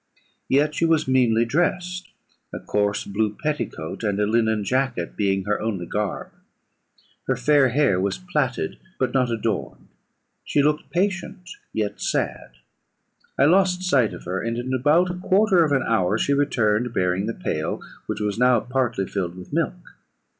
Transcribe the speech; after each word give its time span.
Yet 0.49 0.73
she 0.73 0.85
was 0.85 1.07
meanly 1.07 1.45
dressed, 1.45 2.09
a 2.51 2.59
coarse 2.59 3.03
blue 3.03 3.35
petticoat 3.43 4.03
and 4.03 4.19
a 4.19 4.25
linen 4.25 4.63
jacket 4.63 5.15
being 5.15 5.43
her 5.43 5.61
only 5.61 5.85
garb; 5.85 6.31
her 7.27 7.35
fair 7.35 7.69
hair 7.69 7.99
was 8.01 8.17
plaited, 8.17 8.79
but 8.97 9.13
not 9.13 9.29
adorned: 9.29 9.89
she 10.43 10.63
looked 10.63 10.89
patient, 10.89 11.47
yet 11.71 12.01
sad. 12.01 12.53
I 13.37 13.45
lost 13.45 13.83
sight 13.83 14.11
of 14.15 14.23
her; 14.23 14.41
and 14.41 14.57
in 14.57 14.73
about 14.73 15.11
a 15.11 15.19
quarter 15.19 15.63
of 15.63 15.71
an 15.71 15.83
hour 15.83 16.17
she 16.17 16.33
returned, 16.33 16.95
bearing 16.95 17.27
the 17.27 17.35
pail, 17.35 17.79
which 18.07 18.19
was 18.21 18.39
now 18.39 18.59
partly 18.59 19.05
filled 19.05 19.35
with 19.35 19.53
milk. 19.53 19.75